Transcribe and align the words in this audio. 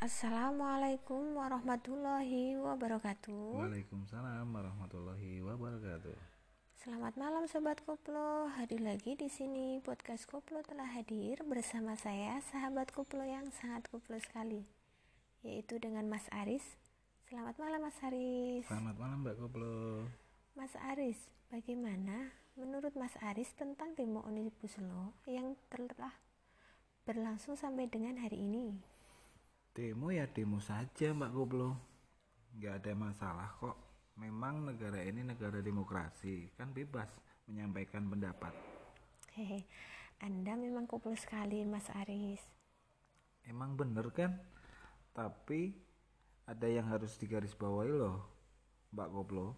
Assalamualaikum 0.00 1.36
warahmatullahi 1.36 2.56
wabarakatuh. 2.56 3.52
Waalaikumsalam 3.52 4.48
warahmatullahi 4.48 5.44
wabarakatuh. 5.44 6.16
Selamat 6.80 7.20
malam 7.20 7.44
sobat 7.44 7.84
koplo. 7.84 8.48
Hadir 8.48 8.80
lagi 8.80 9.12
di 9.20 9.28
sini 9.28 9.76
podcast 9.84 10.24
koplo 10.24 10.64
telah 10.64 10.88
hadir 10.88 11.44
bersama 11.44 12.00
saya 12.00 12.40
sahabat 12.48 12.96
koplo 12.96 13.28
yang 13.28 13.52
sangat 13.52 13.92
koplo 13.92 14.16
sekali, 14.16 14.64
yaitu 15.44 15.76
dengan 15.76 16.08
Mas 16.08 16.24
Aris. 16.32 16.64
Selamat 17.28 17.60
malam 17.60 17.84
Mas 17.84 18.00
Aris. 18.00 18.64
Selamat 18.72 18.96
malam 18.96 19.20
Mbak 19.20 19.36
Koplo. 19.36 20.08
Mas 20.56 20.72
Aris, 20.80 21.28
bagaimana 21.52 22.32
menurut 22.56 22.96
Mas 22.96 23.20
Aris 23.20 23.52
tentang 23.52 23.92
demo 23.92 24.24
Omnibus 24.24 24.80
Law 24.80 25.12
yang 25.28 25.60
telah 25.68 26.16
berlangsung 27.04 27.52
sampai 27.52 27.84
dengan 27.84 28.16
hari 28.16 28.40
ini? 28.40 28.80
Demo 29.70 30.10
ya 30.10 30.26
demo 30.26 30.58
saja 30.58 31.14
Mbak 31.14 31.30
Koplo. 31.30 31.78
Nggak 32.58 32.74
ada 32.82 32.92
masalah 32.98 33.48
kok. 33.62 33.78
Memang 34.18 34.66
negara 34.66 34.98
ini 35.06 35.22
negara 35.22 35.62
demokrasi, 35.62 36.50
kan 36.58 36.74
bebas 36.74 37.06
menyampaikan 37.46 38.02
pendapat. 38.10 38.50
Hehe, 39.30 39.64
Anda 40.18 40.58
memang 40.58 40.90
koplo 40.90 41.14
sekali 41.14 41.62
Mas 41.62 41.86
Aris. 41.94 42.42
Emang 43.46 43.78
bener 43.78 44.10
kan? 44.10 44.42
Tapi 45.14 45.70
ada 46.50 46.66
yang 46.66 46.90
harus 46.90 47.14
digarisbawahi 47.14 47.94
loh, 47.94 48.26
Mbak 48.90 49.08
Koplo. 49.14 49.54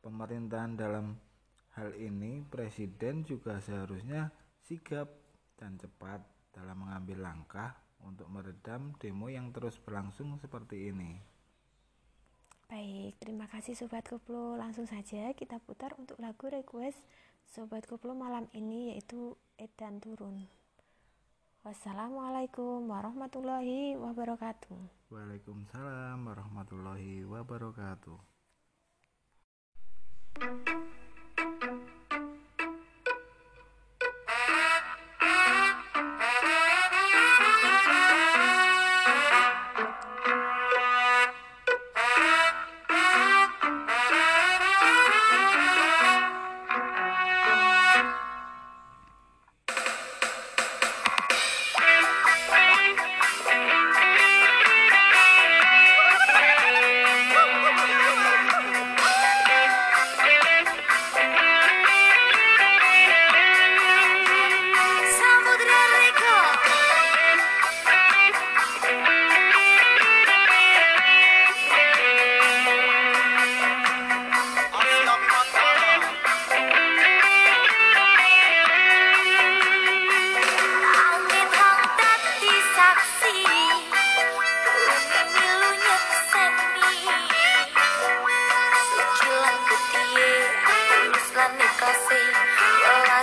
Pemerintahan 0.00 0.80
dalam 0.80 1.20
hal 1.76 1.92
ini 1.92 2.40
presiden 2.48 3.20
juga 3.28 3.60
seharusnya 3.60 4.32
sigap 4.64 5.12
dan 5.60 5.76
cepat 5.76 6.24
dalam 6.56 6.88
mengambil 6.88 7.20
langkah 7.20 7.89
untuk 8.04 8.28
meredam 8.32 8.96
demo 8.98 9.26
yang 9.28 9.52
terus 9.52 9.76
berlangsung 9.80 10.36
seperti 10.40 10.92
ini. 10.92 11.20
Baik, 12.70 13.18
terima 13.18 13.50
kasih 13.50 13.74
Sobat 13.74 14.06
Koplo. 14.06 14.54
Langsung 14.54 14.86
saja 14.86 15.34
kita 15.34 15.58
putar 15.58 15.90
untuk 15.98 16.14
lagu 16.22 16.46
request 16.46 17.02
Sobat 17.50 17.82
Koplo 17.82 18.14
malam 18.14 18.46
ini 18.54 18.94
yaitu 18.94 19.34
Edan 19.58 19.98
Turun. 19.98 20.46
Wassalamualaikum 21.66 22.88
warahmatullahi 22.88 23.98
wabarakatuh. 23.98 24.80
Waalaikumsalam 25.12 26.24
warahmatullahi 26.24 27.26
wabarakatuh. 27.26 28.16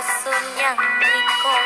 soñando 0.02 0.82
y 0.82 1.42
con 1.42 1.57